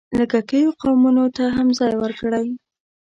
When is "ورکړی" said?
2.01-2.47